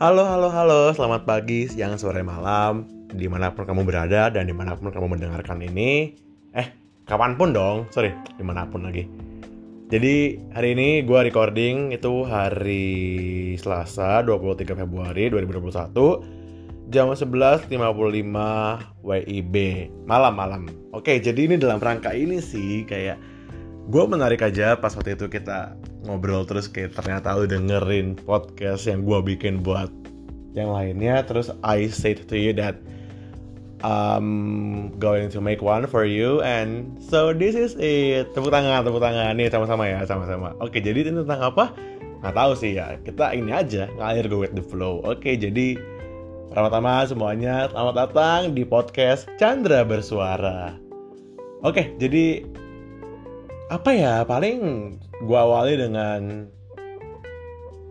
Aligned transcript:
Halo, 0.00 0.24
halo, 0.24 0.48
halo, 0.48 0.96
selamat 0.96 1.28
pagi, 1.28 1.68
siang, 1.68 2.00
sore, 2.00 2.24
malam. 2.24 2.88
Di 3.12 3.28
mana 3.28 3.52
pun 3.52 3.68
kamu 3.68 3.84
berada 3.84 4.32
dan 4.32 4.48
di 4.48 4.56
mana 4.56 4.72
pun 4.72 4.88
kamu 4.88 5.12
mendengarkan 5.12 5.60
ini. 5.60 6.16
Eh, 6.56 6.72
kapan 7.04 7.36
pun 7.36 7.52
dong, 7.52 7.84
sorry, 7.92 8.16
di 8.32 8.40
mana 8.40 8.64
pun 8.64 8.80
lagi. 8.80 9.04
Jadi 9.92 10.40
hari 10.56 10.72
ini 10.72 11.04
gue 11.04 11.20
recording 11.20 11.92
itu 11.92 12.24
hari 12.24 13.52
Selasa 13.60 14.24
23 14.24 14.72
Februari 14.72 15.28
2021 15.28 15.92
Jam 16.88 17.12
11.55 17.12 17.68
WIB 19.04 19.54
Malam-malam 20.08 20.96
Oke, 20.96 21.20
jadi 21.20 21.44
ini 21.44 21.60
dalam 21.60 21.76
rangka 21.76 22.16
ini 22.16 22.40
sih 22.40 22.88
kayak 22.88 23.20
gue 23.90 24.04
menarik 24.06 24.38
aja 24.46 24.78
pas 24.78 24.94
waktu 24.94 25.18
itu 25.18 25.26
kita 25.26 25.74
ngobrol 26.06 26.46
terus 26.46 26.70
kayak 26.70 26.94
ternyata 26.94 27.34
lu 27.34 27.50
dengerin 27.50 28.14
podcast 28.22 28.86
yang 28.86 29.02
gue 29.02 29.18
bikin 29.34 29.66
buat 29.66 29.90
yang 30.54 30.70
lainnya. 30.70 31.26
Terus 31.26 31.50
I 31.66 31.90
say 31.90 32.14
to 32.14 32.36
you 32.38 32.54
that 32.58 32.78
I'm 33.82 34.92
going 35.02 35.32
to 35.34 35.40
make 35.42 35.58
one 35.58 35.90
for 35.90 36.06
you 36.06 36.38
and 36.46 36.94
so 37.02 37.34
this 37.34 37.58
is 37.58 37.74
it. 37.82 38.30
Tepuk 38.30 38.54
tangan 38.54 38.86
tepuk 38.86 39.02
tangan. 39.02 39.34
Nih 39.34 39.50
sama-sama 39.50 39.90
ya 39.90 40.06
sama-sama. 40.06 40.54
Oke 40.62 40.78
jadi 40.78 41.02
ini 41.02 41.26
tentang 41.26 41.50
apa? 41.50 41.74
Nggak 42.22 42.34
tahu 42.38 42.52
sih 42.54 42.78
ya. 42.78 42.94
Kita 43.02 43.34
ini 43.34 43.50
aja 43.50 43.90
ngalir 43.98 44.30
go 44.30 44.46
with 44.46 44.54
the 44.54 44.62
flow. 44.62 45.02
Oke 45.02 45.34
jadi 45.34 45.74
pertama-tama 46.54 47.10
semuanya 47.10 47.66
selamat 47.74 47.94
datang 48.06 48.40
di 48.54 48.62
podcast 48.62 49.26
Chandra 49.34 49.82
bersuara. 49.82 50.78
Oke 51.66 51.90
jadi 51.98 52.46
apa 53.70 53.94
ya 53.94 54.26
paling 54.26 54.58
gua 55.22 55.46
awali 55.46 55.78
dengan 55.78 56.50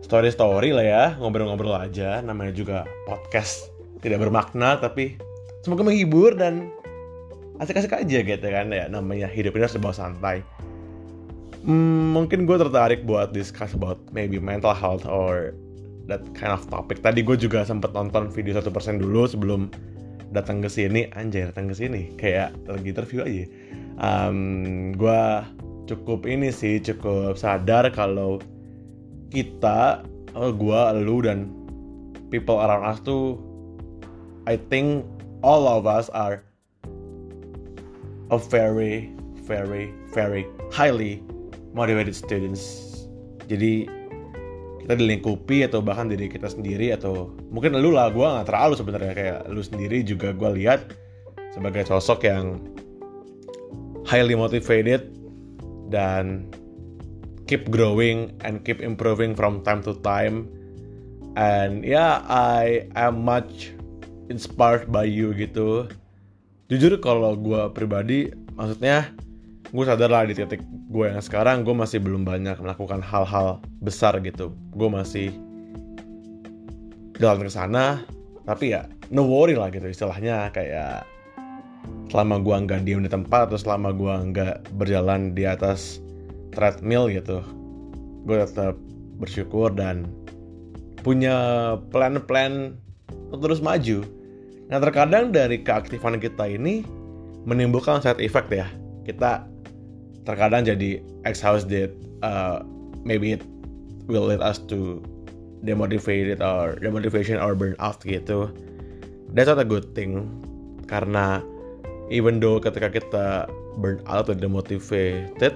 story 0.04 0.28
story 0.28 0.76
lah 0.76 0.84
ya 0.84 1.04
ngobrol-ngobrol 1.16 1.72
aja. 1.72 2.20
Namanya 2.20 2.52
juga 2.52 2.78
podcast 3.08 3.72
tidak 4.04 4.28
bermakna 4.28 4.76
tapi 4.76 5.16
semoga 5.64 5.88
menghibur 5.88 6.36
dan 6.36 6.68
asik-asik 7.60 7.92
aja 7.96 8.18
gitu 8.24 8.46
kan 8.48 8.72
ya 8.72 8.88
namanya 8.92 9.28
hidup 9.28 9.56
ini 9.56 9.64
harus 9.64 9.96
santai. 9.96 10.44
Hmm, 11.60 12.16
mungkin 12.16 12.48
gue 12.48 12.56
tertarik 12.56 13.04
buat 13.04 13.36
discuss 13.36 13.76
about 13.76 14.00
maybe 14.16 14.40
mental 14.40 14.72
health 14.72 15.04
or 15.04 15.52
that 16.08 16.24
kind 16.32 16.56
of 16.56 16.64
topic. 16.72 17.04
Tadi 17.04 17.20
gue 17.20 17.36
juga 17.36 17.64
sempet 17.68 17.92
nonton 17.92 18.32
video 18.32 18.56
satu 18.56 18.72
persen 18.72 18.96
dulu 18.96 19.28
sebelum 19.28 19.68
datang 20.32 20.64
ke 20.64 20.72
sini. 20.72 21.12
Anjay 21.12 21.52
datang 21.52 21.68
ke 21.68 21.76
sini. 21.76 22.16
Kayak 22.16 22.56
lagi 22.64 22.88
interview 22.88 23.20
aja. 23.24 23.44
Um, 24.00 24.38
gue 24.96 25.20
cukup 25.90 26.22
ini 26.30 26.54
sih 26.54 26.78
cukup 26.78 27.34
sadar 27.34 27.90
kalau 27.90 28.38
kita 29.34 30.06
oh, 30.38 30.54
gua 30.54 30.94
lu 30.94 31.26
dan 31.26 31.50
people 32.30 32.62
around 32.62 32.86
us 32.86 33.02
tuh 33.02 33.34
I 34.46 34.54
think 34.70 35.02
all 35.42 35.66
of 35.66 35.90
us 35.90 36.06
are 36.14 36.46
a 38.30 38.38
very 38.38 39.10
very 39.42 39.90
very 40.14 40.46
highly 40.70 41.18
motivated 41.74 42.14
students. 42.14 42.86
Jadi 43.50 43.86
kita 44.86 44.94
dilingkupi 44.98 45.66
atau 45.66 45.82
bahkan 45.82 46.10
diri 46.10 46.30
kita 46.30 46.50
sendiri 46.50 46.94
atau 46.94 47.30
mungkin 47.50 47.74
lu 47.78 47.94
lah 47.94 48.10
gue 48.10 48.22
nggak 48.22 48.46
terlalu 48.46 48.74
sebenarnya. 48.78 49.12
Kayak 49.14 49.38
lu 49.50 49.62
sendiri 49.62 50.02
juga 50.06 50.30
gue 50.34 50.50
lihat 50.62 50.94
sebagai 51.50 51.86
sosok 51.86 52.26
yang 52.26 52.62
highly 54.06 54.38
motivated 54.38 55.19
dan 55.90 56.48
keep 57.50 57.66
growing 57.68 58.30
and 58.46 58.62
keep 58.62 58.78
improving 58.78 59.34
from 59.34 59.60
time 59.66 59.82
to 59.82 59.98
time. 60.06 60.46
And 61.34 61.82
yeah 61.82 62.22
I 62.30 62.86
am 62.94 63.26
much 63.26 63.74
inspired 64.30 64.88
by 64.94 65.10
you 65.10 65.34
gitu. 65.34 65.90
Jujur 66.70 66.94
kalau 67.02 67.34
gue 67.34 67.66
pribadi 67.74 68.30
maksudnya 68.54 69.10
gue 69.70 69.84
sadar 69.86 70.10
lah 70.10 70.26
di 70.26 70.34
titik 70.38 70.62
gue 70.90 71.06
yang 71.10 71.22
sekarang 71.22 71.66
gue 71.66 71.74
masih 71.74 71.98
belum 71.98 72.22
banyak 72.22 72.58
melakukan 72.62 73.02
hal-hal 73.02 73.58
besar 73.82 74.18
gitu. 74.22 74.54
Gue 74.74 74.86
masih 74.86 75.34
jalan 77.18 77.44
ke 77.44 77.52
sana 77.52 78.00
tapi 78.48 78.72
ya 78.72 78.88
no 79.12 79.26
worry 79.26 79.58
lah 79.58 79.68
gitu 79.68 79.90
istilahnya 79.90 80.48
kayak 80.54 81.04
selama 82.10 82.42
gua 82.42 82.62
nggak 82.64 82.82
diem 82.86 83.06
di 83.06 83.10
tempat 83.10 83.50
atau 83.50 83.58
selama 83.58 83.94
gua 83.94 84.22
nggak 84.24 84.66
berjalan 84.76 85.32
di 85.34 85.46
atas 85.46 86.02
treadmill 86.50 87.06
gitu 87.06 87.40
gue 88.24 88.36
tetap 88.36 88.76
bersyukur 89.20 89.72
dan 89.72 90.08
punya 91.00 91.76
plan-plan 91.88 92.76
untuk 93.32 93.48
terus 93.48 93.60
maju. 93.64 94.04
Nah 94.68 94.78
terkadang 94.78 95.32
dari 95.32 95.60
keaktifan 95.64 96.20
kita 96.20 96.44
ini 96.44 96.84
menimbulkan 97.48 98.04
side 98.04 98.20
effect 98.20 98.52
ya. 98.52 98.68
Kita 99.08 99.48
terkadang 100.28 100.68
jadi 100.68 101.00
exhausted 101.24 101.96
uh, 102.20 102.60
maybe 103.02 103.40
it 103.40 103.42
will 104.06 104.28
lead 104.28 104.44
us 104.44 104.60
to 104.68 105.00
demotivated 105.64 106.44
or 106.44 106.76
demotivation 106.80 107.40
or 107.40 107.56
burnout 107.56 108.00
gitu. 108.04 108.52
That's 109.32 109.48
not 109.48 109.62
a 109.62 109.68
good 109.68 109.96
thing 109.96 110.28
karena 110.84 111.40
even 112.10 112.42
though 112.42 112.58
ketika 112.58 112.90
kita 112.90 113.26
burn 113.78 114.02
out 114.10 114.26
atau 114.26 114.34
demotivated 114.36 115.54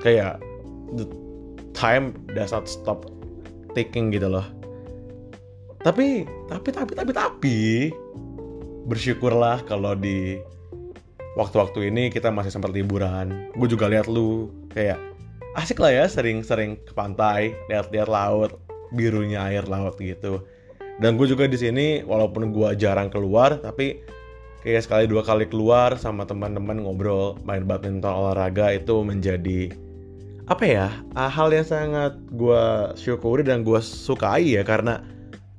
kayak 0.00 0.40
the 0.96 1.04
time 1.76 2.16
does 2.32 2.50
not 2.50 2.66
stop 2.66 3.06
ticking 3.76 4.10
gitu 4.10 4.26
loh. 4.26 4.44
Tapi 5.84 6.26
tapi 6.50 6.68
tapi 6.74 6.92
tapi 6.96 7.12
tapi 7.14 7.58
bersyukurlah 8.88 9.62
kalau 9.68 9.94
di 9.94 10.40
waktu-waktu 11.38 11.92
ini 11.92 12.10
kita 12.10 12.32
masih 12.32 12.50
sempat 12.50 12.74
liburan. 12.74 13.52
Gue 13.54 13.68
juga 13.70 13.86
lihat 13.86 14.10
lu 14.10 14.50
kayak 14.74 14.98
asik 15.54 15.78
lah 15.78 15.92
ya 15.92 16.04
sering-sering 16.10 16.80
ke 16.82 16.92
pantai 16.96 17.54
lihat-lihat 17.70 18.08
laut 18.10 18.58
birunya 18.96 19.44
air 19.46 19.68
laut 19.68 19.94
gitu. 20.00 20.42
Dan 20.98 21.14
gue 21.14 21.30
juga 21.30 21.46
di 21.46 21.54
sini 21.54 22.02
walaupun 22.02 22.50
gue 22.50 22.74
jarang 22.74 23.06
keluar 23.06 23.62
tapi 23.62 24.02
kayak 24.66 24.82
sekali 24.84 25.04
dua 25.06 25.22
kali 25.22 25.46
keluar 25.46 25.94
sama 25.94 26.26
teman-teman 26.26 26.82
ngobrol 26.82 27.38
main 27.46 27.62
badminton 27.62 28.10
olahraga 28.10 28.74
itu 28.74 29.06
menjadi 29.06 29.70
apa 30.48 30.64
ya 30.64 30.86
hal 31.14 31.52
yang 31.52 31.66
sangat 31.66 32.16
gue 32.32 32.64
syukuri 32.96 33.44
dan 33.44 33.62
gue 33.62 33.78
sukai 33.78 34.56
ya. 34.56 34.64
Karena 34.64 35.04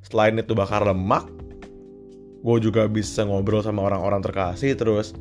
selain 0.02 0.36
itu 0.36 0.52
bakar 0.52 0.82
lemak 0.82 1.30
gue 2.40 2.56
juga 2.58 2.90
bisa 2.90 3.22
ngobrol 3.22 3.62
sama 3.62 3.86
orang-orang 3.86 4.20
terkasih. 4.20 4.74
Terus 4.74 5.14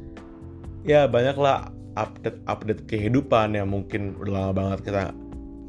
ya 0.84 1.06
banyaklah 1.06 1.70
update-update 1.94 2.90
kehidupan 2.90 3.54
yang 3.54 3.70
mungkin 3.70 4.18
udah 4.18 4.34
lama 4.34 4.52
banget 4.58 4.80
kita 4.90 5.04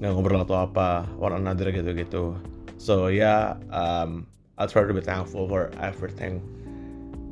nggak 0.00 0.12
ngobrol 0.16 0.40
atau 0.48 0.64
apa 0.64 1.04
one 1.20 1.36
another 1.36 1.68
gitu-gitu. 1.68 2.32
So 2.80 3.12
ya 3.12 3.60
yeah, 3.60 3.60
um, 3.68 4.24
I 4.56 4.64
try 4.64 4.88
to 4.88 4.96
be 4.96 5.04
thankful 5.04 5.44
for 5.44 5.68
everything 5.76 6.40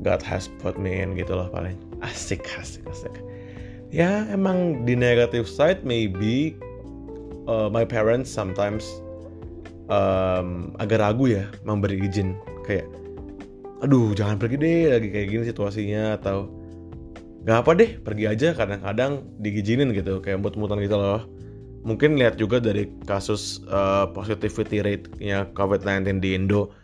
God 0.02 0.22
has 0.22 0.46
put 0.62 0.78
me 0.78 1.02
in 1.02 1.18
gitu 1.18 1.34
loh 1.34 1.50
paling. 1.50 1.74
Asik 2.04 2.46
asik 2.58 2.86
asik. 2.86 3.14
Ya 3.88 4.28
emang 4.30 4.84
di 4.84 4.94
negative 4.94 5.48
side 5.48 5.82
maybe 5.82 6.54
uh, 7.48 7.72
my 7.72 7.82
parents 7.82 8.28
sometimes 8.28 8.84
um, 9.88 10.76
agak 10.78 11.02
ragu 11.02 11.26
ya 11.26 11.50
memberi 11.66 11.98
izin. 11.98 12.38
Kayak 12.68 12.86
aduh 13.82 14.14
jangan 14.14 14.38
pergi 14.38 14.56
deh 14.58 14.80
lagi 14.90 15.08
kayak 15.10 15.26
gini 15.30 15.44
situasinya 15.46 16.18
atau 16.18 16.50
nggak 17.46 17.58
apa 17.64 17.70
deh 17.78 17.90
pergi 18.02 18.24
aja 18.26 18.48
kadang-kadang 18.50 19.22
diizinin 19.38 19.94
gitu 19.94 20.20
kayak 20.22 20.38
mut-mutan 20.42 20.78
gitu 20.82 20.98
loh. 20.98 21.26
Mungkin 21.86 22.18
lihat 22.18 22.36
juga 22.36 22.58
dari 22.58 22.90
kasus 23.06 23.62
uh, 23.70 24.10
positivity 24.10 24.82
rate-nya 24.82 25.48
COVID-19 25.54 26.20
di 26.20 26.34
Indo 26.34 26.74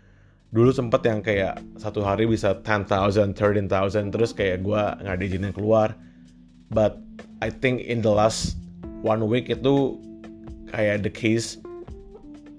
dulu 0.54 0.70
sempet 0.70 1.02
yang 1.02 1.18
kayak 1.18 1.58
satu 1.82 2.06
hari 2.06 2.30
bisa 2.30 2.54
10,000, 2.62 3.34
13,000 3.34 4.14
terus 4.14 4.30
kayak 4.30 4.62
gue 4.62 4.82
nggak 5.02 5.18
diizinin 5.18 5.50
keluar. 5.50 5.98
But 6.70 7.02
I 7.42 7.50
think 7.50 7.82
in 7.82 8.06
the 8.06 8.14
last 8.14 8.54
one 9.02 9.26
week 9.26 9.50
itu 9.50 9.98
kayak 10.70 11.02
the 11.02 11.10
case 11.10 11.58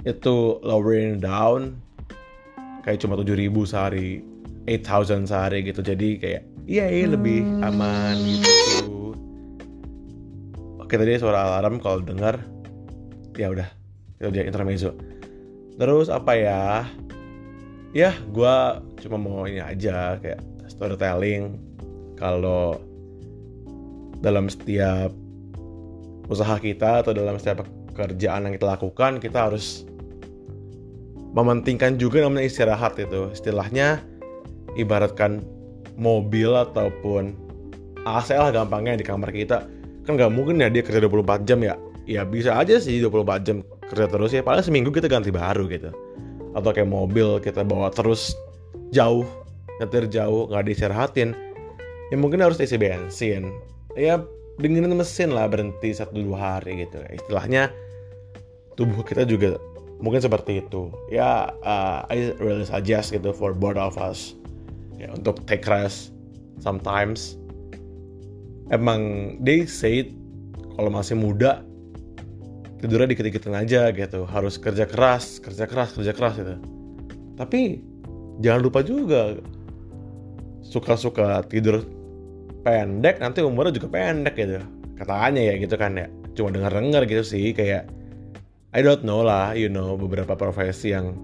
itu 0.03 0.59
lowering 0.59 1.23
down 1.23 1.79
kayak 2.83 2.99
cuma 2.99 3.15
7.000 3.15 3.47
sehari 3.63 4.19
8,000 4.67 5.31
sehari 5.31 5.63
gitu. 5.63 5.79
Jadi 5.79 6.19
kayak 6.19 6.43
iya 6.67 6.91
yeah, 6.91 7.07
lebih 7.07 7.47
aman 7.63 8.19
gitu. 8.19 9.15
Oke 10.83 10.99
tadi 10.99 11.15
suara 11.15 11.63
alarm 11.63 11.79
kalau 11.79 12.03
dengar 12.03 12.43
ya 13.39 13.55
udah 13.55 13.71
itu 14.19 14.29
dia 14.35 14.43
intermezzo. 14.43 14.91
Terus 15.79 16.11
apa 16.11 16.35
ya 16.35 16.83
ya 17.95 18.11
gue 18.11 18.55
cuma 19.07 19.15
mau 19.15 19.47
ini 19.47 19.63
aja 19.63 20.19
kayak 20.19 20.43
storytelling. 20.67 21.55
Kalau 22.19 22.75
dalam 24.19 24.51
setiap 24.51 25.15
usaha 26.27 26.59
kita 26.59 27.07
atau 27.07 27.15
dalam 27.15 27.39
setiap 27.39 27.63
pekerjaan 27.91 28.47
yang 28.47 28.53
kita 28.59 28.67
lakukan 28.67 29.23
kita 29.23 29.47
harus 29.47 29.87
mementingkan 31.31 31.95
juga 31.95 32.27
namanya 32.27 32.51
istirahat 32.51 32.99
itu. 32.99 33.31
Istilahnya 33.31 34.03
ibaratkan 34.75 35.39
mobil 35.95 36.51
ataupun 36.51 37.31
AC 38.03 38.35
lah 38.35 38.51
gampangnya 38.51 38.99
di 38.99 39.07
kamar 39.07 39.31
kita. 39.31 39.63
Kan 40.03 40.19
nggak 40.19 40.31
mungkin 40.35 40.59
ya 40.59 40.67
dia 40.67 40.83
kerja 40.83 40.99
24 40.99 41.47
jam 41.47 41.63
ya? 41.63 41.79
Ya 42.05 42.27
bisa 42.27 42.59
aja 42.59 42.77
sih 42.77 42.99
24 42.99 43.47
jam 43.47 43.57
kerja 43.87 44.07
terus 44.11 44.35
ya. 44.35 44.43
Paling 44.43 44.63
seminggu 44.67 44.91
kita 44.91 45.07
ganti 45.07 45.31
baru 45.31 45.67
gitu 45.71 45.95
atau 46.55 46.71
kayak 46.71 46.87
mobil 46.87 47.43
kita 47.43 47.67
bawa 47.67 47.91
terus 47.91 48.33
jauh 48.95 49.27
nyetir 49.83 50.07
jauh 50.07 50.47
nggak 50.47 50.65
diistirahatin. 50.71 51.35
Ya 52.13 52.15
mungkin 52.15 52.39
harus 52.39 52.61
isi 52.63 52.79
bensin. 52.79 53.51
Ya 53.99 54.23
dinginin 54.55 54.95
mesin 54.95 55.35
lah 55.35 55.51
berhenti 55.51 55.91
satu 55.91 56.15
dua 56.15 56.59
hari 56.59 56.87
gitu. 56.87 57.03
Istilahnya 57.11 57.71
tubuh 58.79 59.03
kita 59.03 59.27
juga 59.27 59.59
mungkin 59.99 60.23
seperti 60.23 60.63
itu. 60.63 60.91
Ya 61.11 61.51
uh, 61.63 62.07
I 62.07 62.31
really 62.39 62.63
suggest 62.63 63.11
gitu 63.11 63.35
for 63.35 63.51
both 63.51 63.75
of 63.75 63.99
us. 63.99 64.37
Ya 64.95 65.11
untuk 65.11 65.43
take 65.43 65.67
rest 65.67 66.15
sometimes. 66.63 67.35
Emang 68.71 69.35
they 69.43 69.67
say 69.67 70.07
kalau 70.79 70.89
masih 70.89 71.19
muda 71.19 71.64
tidurnya 72.79 73.11
dikit-dikitin 73.15 73.55
aja 73.55 73.91
gitu. 73.91 74.27
Harus 74.27 74.59
kerja 74.59 74.87
keras 74.87 75.39
kerja 75.39 75.65
keras 75.69 75.95
kerja 75.95 76.11
keras 76.11 76.35
gitu. 76.39 76.55
Tapi 77.35 77.79
jangan 78.43 78.61
lupa 78.63 78.79
juga 78.83 79.39
suka-suka 80.65 81.45
tidur 81.47 81.85
pendek 82.65 83.21
nanti 83.21 83.45
umurnya 83.45 83.75
juga 83.75 83.87
pendek 83.91 84.35
gitu. 84.35 84.59
Katanya 84.97 85.41
ya 85.41 85.53
gitu 85.59 85.75
kan 85.75 85.95
ya. 85.95 86.07
Cuma 86.35 86.51
dengar-dengar 86.51 87.07
gitu 87.07 87.23
sih 87.23 87.55
kayak 87.55 87.87
I 88.75 88.83
don't 88.83 89.07
know 89.07 89.23
lah 89.23 89.55
you 89.55 89.71
know 89.71 89.95
beberapa 89.95 90.35
profesi 90.35 90.91
yang 90.91 91.15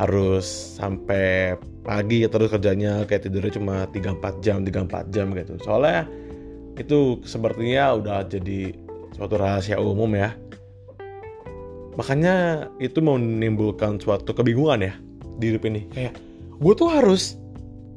harus 0.00 0.48
sampai 0.80 1.52
pagi 1.84 2.24
terus 2.24 2.48
kerjanya 2.48 3.04
kayak 3.04 3.28
tidurnya 3.28 3.52
cuma 3.60 3.84
3-4 3.92 4.40
jam 4.40 4.64
3-4 4.64 5.12
jam 5.12 5.26
gitu. 5.36 5.60
Soalnya 5.60 6.08
itu 6.80 7.20
sepertinya 7.28 8.00
udah 8.00 8.24
jadi 8.24 8.72
suatu 9.12 9.34
rahasia 9.38 9.78
umum 9.78 10.08
ya. 10.16 10.34
Makanya 11.96 12.66
itu 12.80 13.04
menimbulkan 13.04 14.00
suatu 14.00 14.32
kebingungan 14.32 14.80
ya 14.80 14.94
di 15.36 15.52
hidup 15.52 15.68
ini. 15.68 15.88
Kayak 15.92 16.16
gue 16.56 16.72
tuh 16.72 16.88
harus 16.88 17.36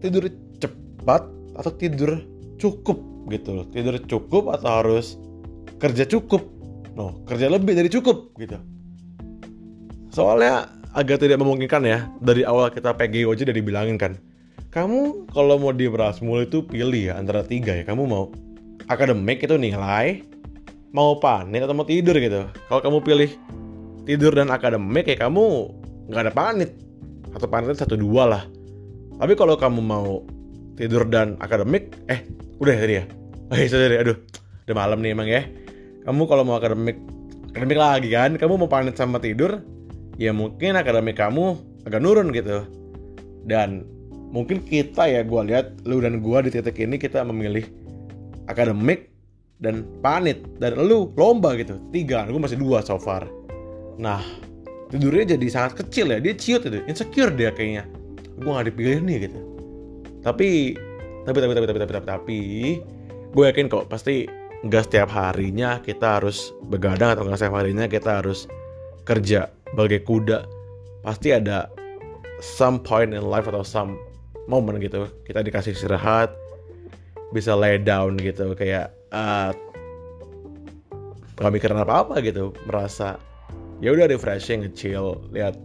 tidur 0.04 0.28
cepat 0.60 1.28
atau 1.56 1.72
tidur 1.72 2.20
cukup 2.60 3.00
gitu 3.32 3.56
loh. 3.56 3.66
Tidur 3.72 3.96
cukup 4.04 4.52
atau 4.52 4.70
harus 4.84 5.16
kerja 5.80 6.04
cukup? 6.04 6.44
No 6.96 7.24
kerja 7.28 7.48
lebih 7.48 7.76
dari 7.76 7.88
cukup 7.88 8.36
gitu. 8.36 8.60
Soalnya 10.12 10.72
agak 10.96 11.24
tidak 11.24 11.40
memungkinkan 11.40 11.84
ya 11.84 12.08
dari 12.24 12.48
awal 12.48 12.72
kita 12.72 12.96
PGO 12.96 13.36
aja 13.36 13.44
udah 13.44 13.56
dibilangin 13.56 14.00
kan 14.00 14.16
kamu 14.76 15.32
kalau 15.32 15.56
mau 15.56 15.72
di 15.72 15.88
Berasmul 15.88 16.52
itu 16.52 16.60
pilih 16.60 17.08
ya 17.08 17.16
antara 17.16 17.48
tiga 17.48 17.72
ya. 17.72 17.88
Kamu 17.88 18.04
mau 18.12 18.28
akademik 18.92 19.40
itu 19.40 19.56
nilai 19.56 20.20
mau 20.92 21.18
panik 21.18 21.66
atau 21.66 21.76
mau 21.78 21.88
tidur 21.88 22.18
gitu. 22.18 22.46
Kalau 22.70 22.82
kamu 22.82 22.98
pilih 23.02 23.30
tidur 24.06 24.36
dan 24.38 24.54
akademik 24.54 25.10
ya 25.10 25.18
kamu 25.18 25.74
nggak 26.12 26.22
ada 26.30 26.34
panit 26.34 26.72
atau 27.34 27.48
panitnya 27.50 27.82
satu 27.82 27.98
dua 27.98 28.24
lah. 28.30 28.44
Tapi 29.18 29.34
kalau 29.34 29.56
kamu 29.56 29.82
mau 29.82 30.22
tidur 30.76 31.08
dan 31.08 31.40
akademik 31.40 31.96
eh 32.12 32.28
udah 32.60 32.76
tadi 32.76 32.96
ya? 33.02 33.06
Oh 33.46 33.54
iya 33.54 33.70
sorry 33.70 34.02
aduh 34.02 34.18
udah 34.66 34.76
malam 34.76 35.06
nih 35.06 35.14
emang 35.14 35.30
ya. 35.30 35.46
Kamu 36.10 36.26
kalau 36.26 36.42
mau 36.42 36.58
akademik 36.58 36.98
akademik 37.54 37.78
lagi 37.78 38.10
kan? 38.10 38.32
Kamu 38.42 38.58
mau 38.58 38.70
panit 38.70 38.98
sama 38.98 39.22
tidur 39.22 39.62
ya 40.18 40.34
mungkin 40.34 40.74
akademik 40.74 41.16
kamu 41.16 41.58
agak 41.86 42.02
nurun 42.02 42.34
gitu. 42.34 42.66
Dan 43.46 43.86
mungkin 44.34 44.66
kita 44.66 45.06
ya 45.08 45.22
gue 45.22 45.42
lihat 45.48 45.86
lu 45.86 46.02
dan 46.02 46.20
gue 46.20 46.38
di 46.44 46.50
titik 46.52 46.76
ini 46.82 46.98
kita 47.00 47.24
memilih 47.24 47.64
akademik 48.52 49.15
dan 49.66 49.82
panit 50.06 50.46
dan 50.62 50.78
lu 50.78 51.10
lomba 51.18 51.58
gitu. 51.58 51.82
Tiga 51.90 52.30
gue 52.30 52.38
masih 52.38 52.62
dua 52.62 52.86
so 52.86 53.02
far. 53.02 53.26
Nah 53.98 54.22
tidurnya 54.94 55.34
jadi 55.34 55.48
sangat 55.50 55.82
kecil 55.82 56.14
ya 56.14 56.22
dia 56.22 56.38
ciut 56.38 56.62
itu. 56.70 56.86
Insecure 56.86 57.34
dia 57.34 57.50
kayaknya. 57.50 57.90
Gue 58.38 58.52
gak 58.54 58.70
dipilih 58.70 59.02
nih 59.02 59.18
gitu. 59.26 59.40
Tapi 60.22 60.78
tapi 61.26 61.38
tapi 61.42 61.54
tapi 61.58 61.66
tapi 61.66 61.80
tapi 61.82 61.94
tapi, 61.98 62.06
tapi 62.06 62.42
gue 63.34 63.44
yakin 63.50 63.66
kok 63.66 63.90
pasti 63.90 64.30
nggak 64.66 64.84
setiap 64.88 65.10
harinya 65.14 65.78
kita 65.84 66.22
harus 66.22 66.54
begadang 66.72 67.14
atau 67.14 67.28
nggak 67.28 67.38
setiap 67.38 67.58
harinya 67.60 67.86
kita 67.90 68.22
harus 68.22 68.46
kerja 69.06 69.50
bagai 69.74 70.06
kuda. 70.06 70.46
Pasti 71.02 71.34
ada 71.34 71.70
some 72.42 72.82
point 72.82 73.14
in 73.14 73.26
life 73.26 73.50
atau 73.50 73.66
some 73.66 73.98
moment 74.46 74.78
gitu. 74.82 75.10
Kita 75.26 75.42
dikasih 75.42 75.74
istirahat 75.74 76.34
bisa 77.34 77.58
lay 77.58 77.82
down 77.82 78.18
gitu 78.22 78.54
kayak 78.54 78.94
uh, 79.16 79.52
gak 81.40 81.52
mikirin 81.52 81.80
apa-apa 81.80 82.20
gitu 82.20 82.52
merasa 82.68 83.16
ya 83.80 83.96
udah 83.96 84.08
refreshing 84.12 84.68
chill 84.76 85.24
lihat 85.32 85.56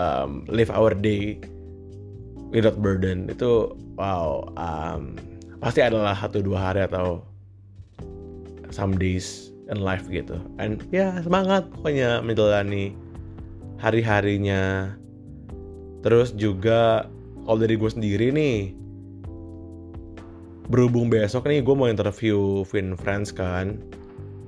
um, 0.00 0.48
live 0.48 0.72
our 0.72 0.96
day 0.96 1.40
without 2.52 2.80
burden. 2.80 3.28
Itu 3.28 3.76
wow 4.00 4.48
um, 4.56 5.20
pasti 5.60 5.84
adalah 5.84 6.16
satu 6.16 6.40
dua 6.40 6.72
hari 6.72 6.88
atau 6.88 7.24
some 8.72 8.96
days 8.96 9.52
in 9.68 9.80
life 9.80 10.08
gitu. 10.08 10.40
And 10.60 10.82
ya 10.90 11.20
semangat 11.20 11.68
pokoknya 11.72 12.24
menjalani 12.24 12.96
hari-harinya. 13.80 14.94
Terus 16.00 16.32
juga 16.32 17.08
kalau 17.44 17.58
dari 17.60 17.76
gue 17.76 17.90
sendiri 17.90 18.32
nih 18.32 18.72
berhubung 20.70 21.10
besok 21.10 21.50
nih 21.50 21.60
gue 21.66 21.74
mau 21.74 21.90
interview 21.90 22.62
Fin 22.62 22.94
Friends 22.94 23.34
kan 23.34 23.76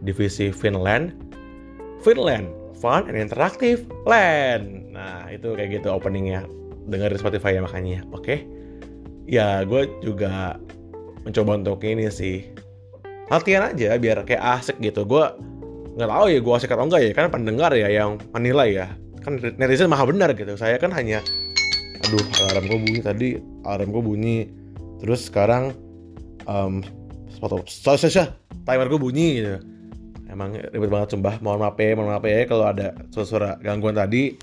divisi 0.06 0.54
Finland. 0.54 1.12
Finland 2.02 2.46
fun 2.78 3.06
and 3.06 3.14
interaktif 3.14 3.86
land. 4.06 4.90
Nah 4.90 5.30
itu 5.30 5.54
kayak 5.54 5.82
gitu 5.82 5.90
openingnya. 5.90 6.46
Dengar 6.82 7.14
di 7.14 7.19
Spotify 7.19 7.58
ya 7.58 7.62
makanya 7.62 8.02
oke? 8.10 8.26
Okay? 8.26 8.42
ya 9.26 9.62
gue 9.62 9.86
juga 10.02 10.58
mencoba 11.22 11.58
untuk 11.62 11.82
ini 11.86 12.10
sih. 12.10 12.50
Latihan 13.30 13.70
aja 13.70 13.94
biar 13.96 14.26
kayak 14.26 14.42
asik 14.60 14.76
gitu. 14.82 15.06
Gue 15.06 15.25
nggak 15.94 16.11
tahu 16.11 16.26
ya 16.32 16.40
gue 16.42 16.54
asik 16.56 16.73
atau 16.75 16.85
enggak 16.88 17.02
ya 17.06 17.12
kan 17.14 17.30
pendengar 17.30 17.70
ya 17.73 17.88
yang 17.88 18.18
menilai 18.35 18.82
ya. 18.82 18.87
Kan 19.23 19.38
netizen 19.38 19.88
maha 19.88 20.04
benar 20.11 20.35
gitu. 20.35 20.58
Saya 20.58 20.76
kan 20.76 20.90
hanya 20.90 21.23
aduh 22.02 22.25
alarm 22.50 22.66
gue 22.66 22.78
bunyi 22.82 23.00
tadi 23.00 23.28
alarm 23.62 23.88
gue 23.94 24.02
bunyi. 24.02 24.38
Terus 24.99 25.30
sekarang 25.30 25.75
um, 26.46 26.82
foto 27.38 27.62
sosial 27.66 28.30
timer 28.62 28.87
gue 28.87 29.00
bunyi 29.00 29.28
gitu. 29.42 29.56
Emang 30.30 30.56
ribet 30.56 30.88
banget 30.88 31.12
sumpah. 31.12 31.37
Mohon 31.44 31.58
maaf 31.68 31.76
ya 31.76 31.92
mohon 31.92 32.08
maaf 32.08 32.25
ya 32.25 32.46
kalau 32.49 32.64
ada 32.70 32.96
suara 33.12 33.58
gangguan 33.61 33.99
tadi. 33.99 34.37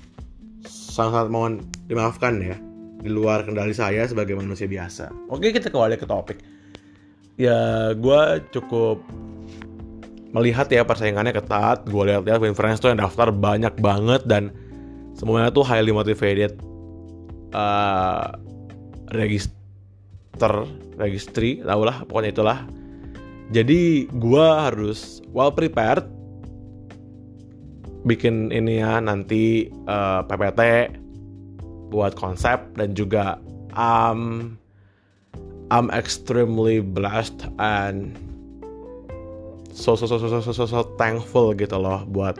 Sangat 0.68 1.32
mohon 1.32 1.64
dimaafkan 1.88 2.36
ya 2.38 2.56
di 3.00 3.08
luar 3.08 3.48
kendali 3.48 3.72
saya 3.72 4.04
sebagai 4.04 4.36
manusia 4.36 4.68
biasa. 4.68 5.08
Oke 5.32 5.50
kita 5.50 5.72
kembali 5.72 5.96
ke 5.96 6.06
topik. 6.06 6.38
Ya 7.40 7.90
gue 7.96 8.20
cukup 8.52 9.00
melihat 10.30 10.70
ya 10.70 10.86
persaingannya 10.86 11.34
ketat. 11.34 11.88
Gue 11.88 12.12
lihat 12.12 12.28
ya 12.28 12.38
Friends 12.54 12.78
tuh 12.78 12.92
yang 12.92 13.00
daftar 13.00 13.32
banyak 13.34 13.74
banget 13.80 14.22
dan 14.28 14.54
semuanya 15.16 15.50
tuh 15.50 15.66
highly 15.66 15.90
motivated 15.90 16.54
uh, 17.50 18.30
register 19.10 19.59
register 20.36 20.54
registry 20.96 21.50
tau 21.64 21.82
lah 21.82 22.06
pokoknya 22.06 22.30
itulah. 22.32 22.58
Jadi 23.50 24.06
gue 24.06 24.46
harus 24.46 25.18
well 25.34 25.50
prepared 25.50 26.06
bikin 28.06 28.48
ini 28.54 28.80
ya 28.80 29.02
nanti 29.02 29.68
uh, 29.84 30.22
eh, 30.22 30.30
PPT 30.30 30.60
buat 31.90 32.14
konsep 32.16 32.62
dan 32.78 32.94
juga 32.94 33.36
um, 33.74 34.54
I'm 35.70 35.90
extremely 35.92 36.80
blessed 36.80 37.50
and 37.58 38.14
so 39.74 39.98
so 39.98 40.06
so 40.06 40.16
so 40.16 40.40
so 40.40 40.50
so, 40.54 40.64
so 40.64 40.80
thankful 40.96 41.52
gitu 41.52 41.76
loh 41.76 42.06
buat 42.08 42.38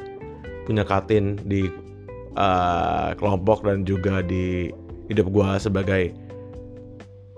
punya 0.64 0.86
Katin 0.86 1.42
di 1.44 1.66
uh, 2.38 3.12
kelompok 3.18 3.66
dan 3.66 3.82
juga 3.82 4.22
di 4.22 4.70
hidup 5.10 5.26
gue 5.28 5.50
sebagai 5.58 6.14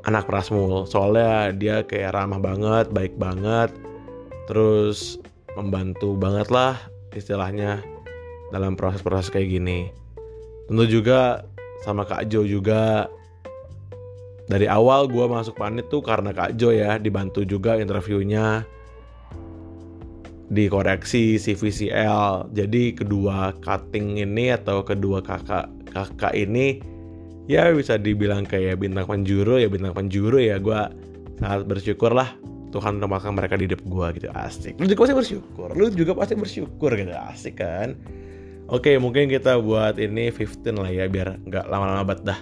anak 0.07 0.27
Prasmul 0.27 0.87
soalnya 0.91 1.55
dia 1.55 1.87
kayak 1.87 2.15
ramah 2.17 2.43
banget 2.43 2.91
baik 2.91 3.15
banget 3.19 3.71
terus 4.51 5.23
membantu 5.55 6.17
banget 6.17 6.49
lah 6.51 6.77
istilahnya 7.13 7.85
dalam 8.53 8.77
proses-proses 8.77 9.33
kayak 9.33 9.49
gini. 9.49 9.89
Tentu 10.69 10.85
juga 10.89 11.49
sama 11.83 12.05
Kak 12.05 12.29
Jo 12.29 12.45
juga. 12.45 13.09
Dari 14.47 14.69
awal 14.69 15.09
gue 15.09 15.25
masuk 15.25 15.57
panit 15.57 15.89
tuh 15.89 16.05
karena 16.05 16.37
Kak 16.37 16.61
Jo 16.61 16.75
ya 16.75 17.01
dibantu 17.01 17.41
juga 17.47 17.81
interviewnya 17.81 18.69
dikoreksi 20.53 21.41
CVCL 21.41 22.53
jadi 22.53 22.93
kedua 22.93 23.57
cutting 23.65 24.21
ini 24.21 24.53
atau 24.53 24.85
kedua 24.85 25.25
kakak 25.25 25.73
kakak 25.89 26.37
ini 26.37 26.85
ya 27.51 27.71
bisa 27.75 27.99
dibilang 27.99 28.47
kayak 28.47 28.79
bintang 28.79 29.07
penjuru 29.07 29.59
ya 29.59 29.69
bintang 29.71 29.95
penjuru 29.95 30.39
ya. 30.39 30.59
Gue 30.59 30.79
sangat 31.39 31.67
bersyukur 31.67 32.15
lah 32.15 32.35
Tuhan 32.73 32.99
menempatkan 32.99 33.37
mereka 33.37 33.55
di 33.61 33.69
hidup 33.69 33.83
gue 33.85 34.07
gitu. 34.19 34.29
Asik. 34.33 34.81
Lu 34.81 34.89
juga 34.89 35.05
pasti 35.05 35.15
bersyukur. 35.15 35.69
Lu 35.77 35.87
juga 35.93 36.13
pasti 36.17 36.35
bersyukur 36.35 36.91
gitu. 36.97 37.13
Asik 37.13 37.61
kan? 37.61 37.95
Oke 38.73 38.97
mungkin 38.97 39.29
kita 39.29 39.61
buat 39.61 40.01
ini 40.01 40.33
15 40.33 40.81
lah 40.81 40.89
ya 40.89 41.05
biar 41.11 41.37
nggak 41.45 41.65
lama-lama 41.69 42.03
banget 42.09 42.33
dah. 42.33 42.41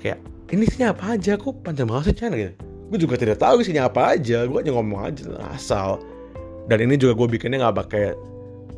Kayak 0.00 0.18
ini 0.54 0.64
isinya 0.64 0.96
apa 0.96 1.18
aja? 1.18 1.36
Kok 1.36 1.66
panjang 1.66 1.90
banget 1.90 2.12
sih 2.12 2.16
channel 2.16 2.38
gitu. 2.40 2.54
Gue 2.86 2.98
juga 3.02 3.14
tidak 3.18 3.42
tahu 3.42 3.60
isinya 3.60 3.90
apa 3.90 4.16
aja. 4.16 4.46
Gue 4.48 4.62
hanya 4.62 4.72
ngomong 4.72 5.00
aja 5.10 5.22
asal. 5.52 6.00
Dan 6.66 6.86
ini 6.86 6.98
juga 6.98 7.14
gue 7.18 7.38
bikinnya 7.38 7.66
nggak 7.66 7.76
pakai 7.82 8.06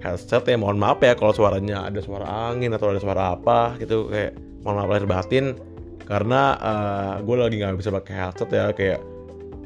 headset 0.03 0.47
ya 0.47 0.57
mohon 0.59 0.79
maaf 0.79 1.03
ya 1.03 1.15
kalau 1.19 1.35
suaranya 1.35 1.91
ada 1.91 1.99
suara 1.99 2.55
angin 2.55 2.71
atau 2.71 2.95
ada 2.95 3.03
suara 3.03 3.35
apa 3.35 3.75
gitu 3.83 4.07
kayak 4.07 4.39
mohon 4.69 4.85
maaf 4.85 4.93
lahir 4.93 5.09
batin 5.09 5.57
karena 6.05 6.61
uh, 6.61 7.15
gue 7.25 7.37
lagi 7.41 7.57
nggak 7.57 7.81
bisa 7.81 7.89
pakai 7.89 8.13
headset 8.21 8.53
ya 8.53 8.69
kayak 8.77 9.01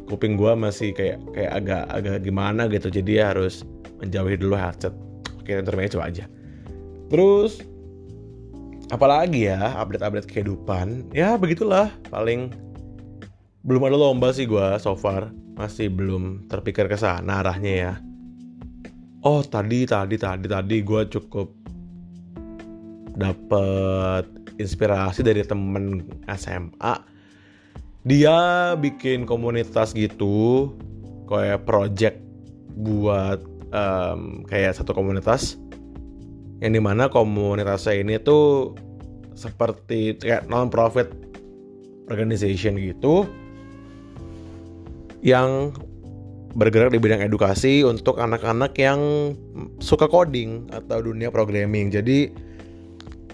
kuping 0.06 0.38
gue 0.38 0.54
masih 0.54 0.94
kayak 0.94 1.18
kayak 1.35 1.52
agak 1.59 1.82
agak 1.90 2.16
gimana 2.23 2.71
gitu 2.71 2.87
jadi 2.87 3.11
ya 3.11 3.25
harus 3.35 3.66
menjauhi 3.99 4.38
dulu 4.38 4.54
headset. 4.54 4.94
Oke 5.42 5.59
intermezzo 5.59 5.99
coba 5.99 6.06
aja. 6.06 6.30
Terus 7.11 7.66
apalagi 8.94 9.50
ya 9.50 9.75
update-update 9.75 10.30
kehidupan? 10.30 11.11
Ya 11.11 11.35
begitulah 11.35 11.90
paling 12.14 12.54
belum 13.66 13.82
ada 13.90 13.99
lomba 13.99 14.30
sih 14.30 14.47
gue 14.47 14.78
so 14.78 14.94
far. 14.94 15.35
Masih 15.59 15.90
belum 15.90 16.47
terpikir 16.47 16.87
ke 16.87 16.94
sana 16.94 17.42
arahnya 17.42 17.73
ya. 17.75 17.92
Oh 19.26 19.42
tadi 19.42 19.82
tadi 19.82 20.14
tadi 20.14 20.47
tadi 20.47 20.76
gue 20.82 21.02
cukup 21.11 21.50
dapet 23.14 24.41
inspirasi 24.62 25.26
dari 25.26 25.42
temen 25.42 26.07
SMA 26.38 26.95
dia 28.02 28.38
bikin 28.78 29.26
komunitas 29.26 29.95
gitu 29.95 30.71
kayak 31.31 31.66
project 31.66 32.19
buat 32.75 33.42
um, 33.71 34.42
kayak 34.47 34.75
satu 34.75 34.95
komunitas 34.95 35.59
yang 36.62 36.75
di 36.75 36.83
mana 36.83 37.11
komunitasnya 37.11 38.02
ini 38.02 38.19
tuh 38.23 38.75
seperti 39.35 40.19
kayak 40.19 40.47
non 40.47 40.71
profit 40.71 41.11
organization 42.11 42.78
gitu 42.78 43.26
yang 45.23 45.71
bergerak 46.52 46.92
di 46.92 47.00
bidang 47.00 47.25
edukasi 47.25 47.81
untuk 47.81 48.21
anak-anak 48.21 48.76
yang 48.76 49.33
suka 49.81 50.04
coding 50.04 50.69
atau 50.69 51.00
dunia 51.00 51.33
programming. 51.33 51.88
Jadi 51.88 52.28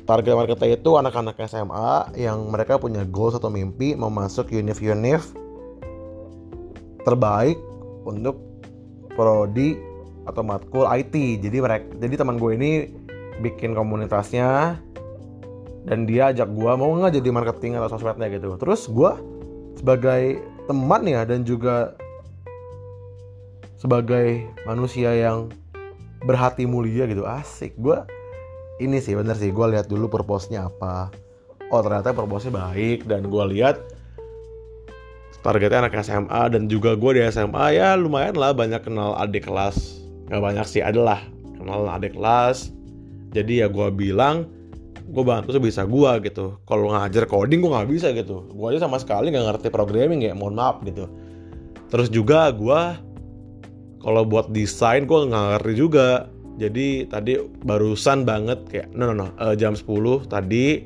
target 0.09 0.33
marketnya 0.33 0.81
itu 0.81 0.97
anak-anak 0.97 1.37
SMA 1.45 2.17
yang 2.17 2.49
mereka 2.49 2.81
punya 2.81 3.05
goals 3.05 3.37
atau 3.37 3.53
mimpi 3.53 3.93
mau 3.93 4.09
masuk 4.09 4.49
univ-univ 4.49 5.21
terbaik 7.05 7.61
untuk 8.09 8.41
prodi 9.13 9.77
atau 10.25 10.41
matkul 10.41 10.89
IT. 10.89 11.13
Jadi 11.45 11.61
mereka 11.61 11.85
jadi 12.01 12.15
teman 12.25 12.41
gue 12.41 12.57
ini 12.57 12.71
bikin 13.45 13.77
komunitasnya 13.77 14.81
dan 15.85 16.09
dia 16.09 16.33
ajak 16.33 16.57
gue 16.57 16.73
mau 16.73 16.89
nggak 16.97 17.21
jadi 17.21 17.29
marketing 17.29 17.77
atau 17.77 17.93
sosmednya 17.93 18.33
gitu. 18.33 18.57
Terus 18.57 18.89
gue 18.89 19.13
sebagai 19.77 20.41
teman 20.65 21.05
ya 21.05 21.29
dan 21.29 21.45
juga 21.45 21.93
sebagai 23.77 24.49
manusia 24.65 25.13
yang 25.13 25.53
berhati 26.25 26.65
mulia 26.65 27.05
gitu 27.05 27.29
asik 27.29 27.77
gue 27.77 28.18
ini 28.79 28.99
sih 29.03 29.15
bener 29.15 29.35
sih. 29.35 29.51
Gue 29.51 29.75
lihat 29.75 29.91
dulu 29.91 30.07
purpose-nya 30.11 30.71
apa. 30.71 31.11
Oh 31.69 31.83
ternyata 31.85 32.15
purpose-nya 32.17 32.55
baik 32.55 33.05
dan 33.05 33.29
gue 33.29 33.45
lihat 33.55 33.77
targetnya 35.39 35.87
anak 35.87 35.95
SMA 36.03 36.43
dan 36.51 36.67
juga 36.67 36.99
gue 36.99 37.21
di 37.21 37.23
SMA 37.31 37.79
ya 37.79 37.95
lumayan 37.95 38.35
lah 38.35 38.51
banyak 38.51 38.83
kenal 38.83 39.15
adik 39.17 39.47
kelas. 39.47 40.03
Nggak 40.29 40.43
banyak 40.43 40.67
sih 40.67 40.83
adalah 40.83 41.23
kenal 41.57 41.87
adik 41.87 42.19
kelas. 42.19 42.75
Jadi 43.33 43.63
ya 43.63 43.69
gue 43.69 43.89
bilang 43.93 44.49
gue 45.09 45.25
bantu 45.25 45.57
sebisa 45.57 45.89
gue 45.89 46.11
gitu. 46.27 46.59
Kalau 46.69 46.93
ngajar 46.93 47.25
coding 47.25 47.65
gue 47.65 47.71
nggak 47.71 47.89
bisa 47.89 48.13
gitu. 48.13 48.45
Gue 48.51 48.75
aja 48.75 48.85
sama 48.85 49.01
sekali 49.01 49.33
nggak 49.33 49.47
ngerti 49.57 49.69
programming 49.73 50.21
ya 50.27 50.35
mohon 50.35 50.59
maaf 50.59 50.83
gitu. 50.85 51.09
Terus 51.89 52.13
juga 52.13 52.53
gue 52.53 52.81
kalau 54.05 54.23
buat 54.29 54.53
desain 54.53 55.09
gue 55.09 55.19
nggak 55.29 55.45
ngerti 55.59 55.73
juga 55.75 56.29
jadi 56.59 57.07
tadi 57.07 57.39
barusan 57.63 58.27
banget 58.27 58.59
kayak 58.69 58.87
no 58.93 59.09
no 59.09 59.15
no 59.15 59.27
uh, 59.39 59.55
jam 59.55 59.79
10 59.79 59.87
tadi 60.29 60.85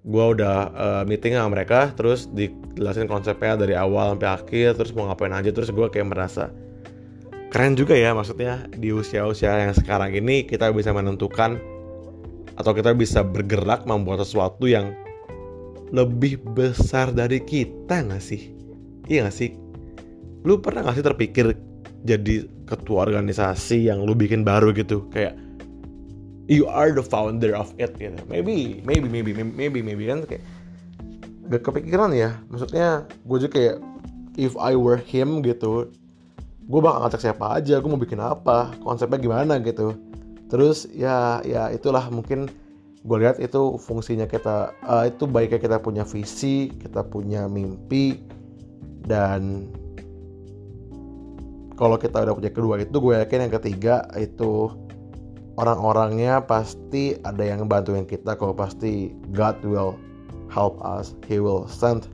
gue 0.00 0.24
udah 0.32 0.56
uh, 0.72 1.02
meeting 1.04 1.36
sama 1.36 1.60
mereka 1.60 1.92
terus 1.92 2.26
dijelasin 2.32 3.04
konsepnya 3.04 3.60
dari 3.60 3.76
awal 3.76 4.16
sampai 4.16 4.30
akhir 4.32 4.68
terus 4.80 4.96
mau 4.96 5.12
ngapain 5.12 5.36
aja 5.36 5.52
terus 5.52 5.68
gue 5.68 5.86
kayak 5.92 6.08
merasa 6.08 6.48
keren 7.52 7.76
juga 7.76 7.92
ya 7.92 8.16
maksudnya 8.16 8.64
di 8.72 8.88
usia-usia 8.90 9.68
yang 9.68 9.76
sekarang 9.76 10.16
ini 10.16 10.48
kita 10.48 10.72
bisa 10.72 10.96
menentukan 10.96 11.60
atau 12.56 12.72
kita 12.72 12.96
bisa 12.96 13.20
bergerak 13.20 13.84
membuat 13.84 14.24
sesuatu 14.24 14.64
yang 14.64 14.92
lebih 15.90 16.38
besar 16.54 17.10
dari 17.10 17.42
kita 17.42 18.06
nggak 18.06 18.22
sih? 18.22 18.52
Iya 19.10 19.26
nggak 19.26 19.36
sih? 19.36 19.50
Lu 20.46 20.62
pernah 20.62 20.86
nggak 20.86 20.96
sih 20.96 21.06
terpikir 21.06 21.46
jadi 22.04 22.48
ketua 22.64 23.04
organisasi 23.04 23.88
yang 23.90 24.04
lu 24.04 24.16
bikin 24.16 24.46
baru 24.46 24.72
gitu. 24.72 25.04
Kayak 25.12 25.36
you 26.48 26.66
are 26.66 26.90
the 26.90 27.04
founder 27.04 27.52
of 27.54 27.70
it 27.76 27.92
gitu. 28.00 28.16
Maybe 28.26 28.80
maybe 28.84 29.06
maybe 29.06 29.30
maybe 29.36 29.80
maybe 29.84 30.04
kan? 30.08 30.24
Kayak 30.24 30.44
gak 31.50 31.62
kepikiran 31.66 32.14
ya. 32.16 32.36
Maksudnya 32.48 33.04
gue 33.06 33.38
juga 33.42 33.52
kayak 33.52 33.76
if 34.38 34.54
I 34.56 34.78
were 34.78 34.98
him 34.98 35.42
gitu 35.42 35.90
gue 36.70 36.78
bakal 36.78 37.02
ngajak 37.02 37.22
siapa 37.26 37.58
aja 37.58 37.82
gue 37.82 37.90
mau 37.90 37.98
bikin 37.98 38.22
apa 38.22 38.70
konsepnya 38.86 39.18
gimana 39.18 39.58
gitu. 39.58 39.98
Terus 40.46 40.86
ya 40.94 41.42
ya 41.42 41.70
itulah 41.74 42.06
mungkin 42.14 42.46
gue 43.02 43.16
lihat 43.16 43.42
itu 43.42 43.80
fungsinya 43.80 44.28
kita 44.30 44.76
uh, 44.86 45.08
itu 45.08 45.24
baiknya 45.26 45.58
kita 45.58 45.76
punya 45.80 46.04
visi 46.06 46.68
kita 46.68 47.00
punya 47.02 47.48
mimpi 47.48 48.22
dan 49.08 49.66
kalau 51.80 51.96
kita 51.96 52.28
udah 52.28 52.36
punya 52.36 52.52
kedua 52.52 52.74
itu 52.84 52.92
gue 52.92 53.14
yakin 53.16 53.48
yang 53.48 53.54
ketiga 53.56 54.04
itu 54.20 54.68
orang-orangnya 55.56 56.44
pasti 56.44 57.16
ada 57.24 57.40
yang 57.40 57.64
bantuin 57.64 58.04
kita 58.04 58.36
kalau 58.36 58.52
pasti 58.52 59.16
God 59.32 59.56
will 59.64 59.96
help 60.52 60.76
us. 60.84 61.16
He 61.24 61.40
will 61.40 61.64
send 61.64 62.12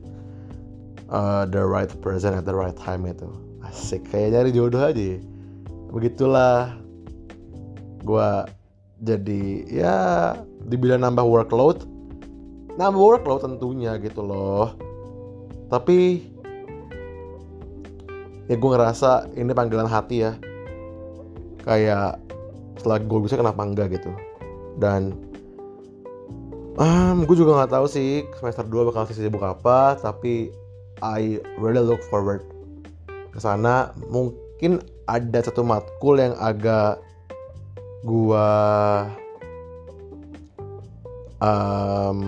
uh, 1.11 1.43
the 1.43 1.59
right 1.59 1.91
person 1.99 2.31
at 2.31 2.47
the 2.47 2.55
right 2.55 2.75
time 2.79 3.03
itu. 3.03 3.27
Asik 3.67 4.07
kayak 4.07 4.39
nyari 4.39 4.55
jodoh 4.55 4.87
aja. 4.87 5.19
Begitulah 5.91 6.71
gue 8.07 8.29
jadi 9.03 9.43
ya 9.67 9.95
dibilang 10.71 11.03
nambah 11.03 11.27
workload 11.27 11.83
nambah 12.79 13.01
workload 13.01 13.43
tentunya 13.43 13.99
gitu 13.99 14.23
loh. 14.23 14.77
Tapi 15.67 16.23
ya 18.47 18.55
gue 18.55 18.69
ngerasa 18.71 19.31
ini 19.35 19.51
panggilan 19.51 19.87
hati 19.87 20.23
ya. 20.23 20.31
Kayak 21.67 22.19
setelah 22.79 22.99
gue 23.03 23.19
bisa 23.23 23.35
kenapa 23.35 23.61
enggak 23.63 23.99
gitu. 23.99 24.11
Dan 24.79 25.15
um, 26.79 27.27
gue 27.27 27.35
juga 27.35 27.63
nggak 27.63 27.73
tahu 27.75 27.85
sih 27.91 28.23
semester 28.39 28.63
2 28.63 28.87
bakal 28.91 29.03
sibuk 29.09 29.43
apa 29.43 29.99
tapi 29.99 30.51
I 31.03 31.43
really 31.59 31.83
look 31.83 32.01
forward 32.07 32.47
ke 33.35 33.39
sana. 33.39 33.91
Mungkin 34.07 34.81
ada 35.07 35.39
satu 35.43 35.61
matkul 35.61 36.19
yang 36.19 36.33
agak 36.39 37.03
gue 38.07 38.49
um, 41.41 42.19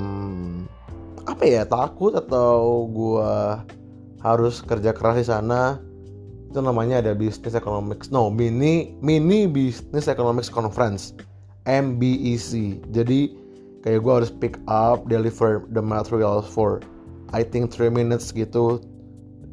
apa 1.25 1.43
ya 1.45 1.63
takut 1.65 2.13
atau 2.17 2.89
gue 2.89 3.33
harus 4.19 4.59
kerja 4.65 4.91
keras 4.91 5.23
di 5.23 5.25
sana 5.27 5.79
itu 6.49 6.59
namanya 6.59 7.05
ada 7.05 7.13
Business 7.13 7.53
Economics. 7.53 8.09
No 8.09 8.33
mini 8.33 8.97
mini 9.05 9.45
Business 9.45 10.09
Economics 10.09 10.49
Conference. 10.49 11.13
MBEC 11.69 12.81
jadi 12.89 13.29
kayak 13.85 13.99
gue 14.01 14.13
harus 14.13 14.33
pick 14.33 14.57
up 14.65 15.05
deliver 15.05 15.69
the 15.69 15.83
materials 15.83 16.49
for 16.49 16.81
I 17.29 17.45
think 17.45 17.69
3 17.69 17.93
minutes 17.93 18.33
gitu 18.33 18.81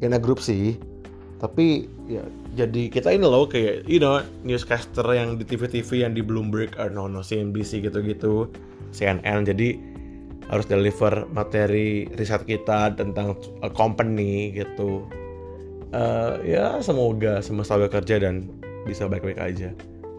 in 0.01 0.17
a 0.17 0.21
group 0.21 0.41
sih. 0.41 0.81
Tapi 1.37 1.85
ya 2.09 2.25
jadi 2.57 2.89
kita 2.89 3.13
ini 3.13 3.29
loh 3.29 3.45
kayak 3.45 3.85
you 3.85 4.01
know 4.01 4.17
newscaster 4.41 5.05
yang 5.13 5.37
di 5.37 5.45
TV-TV 5.45 6.01
yang 6.01 6.17
di 6.17 6.25
Bloomberg 6.25 6.73
or 6.81 6.89
no 6.89 7.05
no 7.05 7.21
CNBC 7.21 7.85
gitu-gitu 7.85 8.49
CNN 8.89 9.45
jadi 9.45 9.77
harus 10.49 10.65
deliver 10.65 11.27
materi 11.29 12.07
riset 12.15 12.47
kita 12.47 12.95
tentang 12.97 13.35
company 13.75 14.55
gitu 14.55 15.05
uh, 15.91 16.39
ya 16.43 16.79
semoga 16.83 17.39
semesta 17.43 17.79
bekerja 17.79 18.19
dan 18.23 18.47
bisa 18.87 19.05
baik-baik 19.05 19.39
aja 19.39 19.75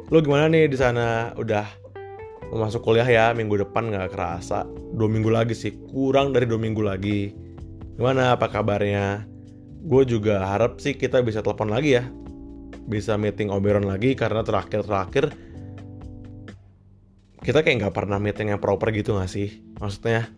Lu 0.08 0.25
gimana 0.25 0.48
nih 0.48 0.72
di 0.72 0.76
sana? 0.80 1.37
Udah 1.37 1.68
masuk 2.48 2.80
kuliah 2.80 3.04
ya 3.04 3.37
minggu 3.37 3.60
depan 3.60 3.92
nggak 3.92 4.16
kerasa. 4.16 4.64
Dua 4.96 5.04
minggu 5.04 5.28
lagi 5.28 5.52
sih, 5.52 5.76
kurang 5.92 6.32
dari 6.32 6.48
dua 6.48 6.56
minggu 6.56 6.80
lagi. 6.80 7.37
Gimana? 8.00 8.32
Apa 8.32 8.48
kabarnya? 8.48 9.28
Gue 9.84 10.08
juga 10.08 10.48
harap 10.48 10.80
sih 10.80 10.96
kita 10.96 11.20
bisa 11.20 11.44
telepon 11.44 11.68
lagi 11.68 12.00
ya. 12.00 12.08
Bisa 12.88 13.20
meeting 13.20 13.52
Oberon 13.52 13.84
lagi 13.84 14.16
karena 14.16 14.40
terakhir-terakhir 14.40 15.28
kita 17.44 17.60
kayak 17.60 17.76
nggak 17.84 17.94
pernah 17.94 18.16
meeting 18.16 18.56
yang 18.56 18.60
proper 18.60 18.88
gitu 18.96 19.20
gak 19.20 19.28
sih? 19.28 19.60
Maksudnya 19.76 20.32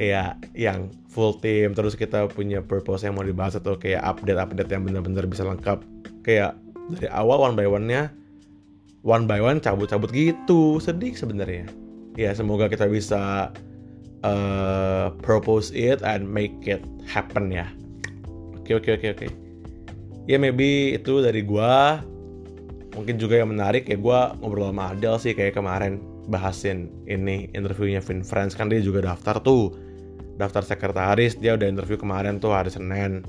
kayak 0.00 0.40
yang 0.56 0.88
full 1.12 1.36
team 1.44 1.76
terus 1.76 1.92
kita 1.92 2.24
punya 2.32 2.64
purpose 2.64 3.04
yang 3.04 3.20
mau 3.20 3.26
dibahas 3.26 3.60
atau 3.60 3.76
kayak 3.76 4.00
update-update 4.00 4.72
yang 4.72 4.88
benar-benar 4.88 5.28
bisa 5.28 5.44
lengkap. 5.44 5.84
Kayak 6.24 6.56
dari 6.88 7.12
awal 7.12 7.44
one 7.44 7.52
by 7.52 7.68
one-nya 7.68 8.08
one 9.04 9.28
by 9.28 9.44
one 9.44 9.60
cabut-cabut 9.60 10.08
gitu. 10.16 10.80
Sedih 10.80 11.12
sebenarnya. 11.12 11.68
Ya 12.16 12.32
semoga 12.32 12.72
kita 12.72 12.88
bisa 12.88 13.52
uh, 14.24 15.12
propose 15.20 15.68
it 15.76 16.00
and 16.00 16.24
make 16.24 16.56
it 16.64 16.80
happen 17.04 17.52
ya. 17.52 17.68
Oke 18.56 18.80
oke 18.80 18.96
oke 18.96 19.08
oke. 19.20 19.28
Ya 20.24 20.40
maybe 20.40 20.96
itu 20.96 21.20
dari 21.20 21.44
gua. 21.44 22.00
Mungkin 22.96 23.20
juga 23.20 23.36
yang 23.36 23.52
menarik 23.52 23.84
ya 23.84 24.00
gua 24.00 24.32
ngobrol 24.40 24.72
sama 24.72 24.96
Adel 24.96 25.20
sih 25.20 25.36
kayak 25.36 25.60
kemarin 25.60 26.00
bahasin 26.32 26.88
ini 27.04 27.52
interviewnya 27.52 28.00
Vin 28.00 28.24
Friends 28.24 28.56
kan 28.56 28.72
dia 28.72 28.80
juga 28.80 29.02
daftar 29.02 29.38
tuh 29.42 29.89
daftar 30.40 30.64
sekretaris 30.64 31.36
dia 31.36 31.54
udah 31.54 31.68
interview 31.68 32.00
kemarin 32.00 32.40
tuh 32.40 32.56
hari 32.56 32.72
Senin. 32.72 33.20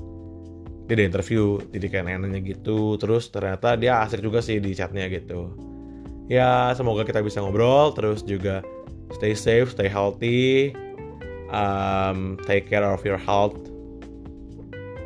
Dia 0.88 0.98
udah 0.98 1.06
interview 1.12 1.60
jadi 1.70 1.86
kayak 1.92 2.04
nanya 2.08 2.40
gitu. 2.40 2.96
Terus 2.96 3.28
ternyata 3.28 3.76
dia 3.76 4.00
asik 4.00 4.24
juga 4.24 4.40
sih 4.40 4.58
di 4.58 4.72
chatnya 4.72 5.06
gitu. 5.12 5.52
Ya 6.26 6.72
semoga 6.72 7.04
kita 7.04 7.20
bisa 7.20 7.44
ngobrol 7.44 7.92
terus 7.92 8.24
juga 8.24 8.64
stay 9.12 9.36
safe 9.36 9.68
stay 9.76 9.92
healthy 9.92 10.72
um, 11.52 12.40
take 12.48 12.64
care 12.64 12.86
of 12.86 13.04
your 13.04 13.20
health 13.20 13.54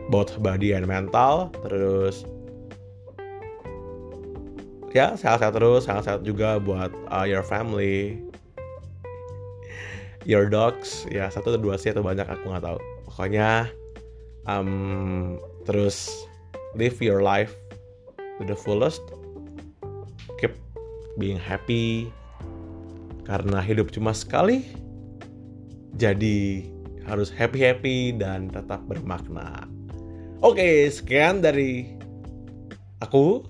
both 0.08 0.38
body 0.38 0.72
and 0.72 0.86
mental. 0.86 1.50
Terus 1.66 2.22
ya 4.94 5.12
sehat-sehat 5.12 5.52
terus 5.52 5.84
sehat-sehat 5.84 6.24
juga 6.24 6.56
buat 6.56 6.88
uh, 7.12 7.28
your 7.28 7.44
family 7.44 8.16
your 10.26 10.50
dogs. 10.50 11.06
Ya 11.06 11.30
satu 11.30 11.54
atau 11.54 11.62
dua 11.62 11.78
sih 11.78 11.94
atau 11.94 12.02
banyak 12.02 12.26
aku 12.26 12.50
nggak 12.50 12.66
tahu. 12.66 12.78
Pokoknya 13.06 13.70
um, 14.50 15.38
terus 15.64 16.10
live 16.74 16.98
your 16.98 17.22
life 17.22 17.54
to 18.18 18.42
the 18.42 18.58
fullest. 18.58 19.00
Keep 20.42 20.58
being 21.16 21.38
happy. 21.38 22.10
Karena 23.24 23.62
hidup 23.62 23.90
cuma 23.94 24.14
sekali 24.14 24.66
jadi 25.96 26.62
harus 27.06 27.30
happy 27.30 27.62
happy 27.62 27.98
dan 28.14 28.50
tetap 28.50 28.82
bermakna. 28.84 29.64
Oke 30.42 30.90
sekian 30.90 31.40
dari 31.40 31.96
aku. 33.00 33.46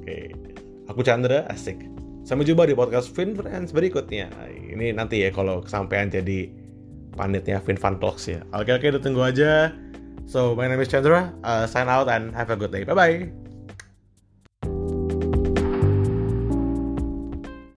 Oke 0.00 0.44
Aku 0.84 1.00
Chandra, 1.00 1.48
asik. 1.48 1.80
Sampai 2.28 2.44
jumpa 2.44 2.68
di 2.68 2.76
podcast 2.76 3.08
Fin 3.08 3.32
Friends 3.32 3.72
berikutnya. 3.72 4.28
Ini 4.72 4.96
nanti 4.96 5.20
ya 5.20 5.30
kalau 5.34 5.60
kesampaian 5.60 6.08
jadi 6.08 6.48
panitnya 7.12 7.60
Fin 7.60 7.76
Fun 7.76 8.00
Talks 8.00 8.30
ya. 8.30 8.40
Oke 8.56 8.72
oke, 8.72 8.88
tunggu 9.02 9.20
aja. 9.20 9.72
So, 10.24 10.56
my 10.56 10.64
name 10.68 10.80
is 10.80 10.88
Chandra. 10.88 11.36
Uh, 11.44 11.68
sign 11.68 11.88
out 11.88 12.08
and 12.08 12.32
have 12.32 12.48
a 12.48 12.56
good 12.56 12.72
day. 12.72 12.84
Bye-bye. 12.84 13.43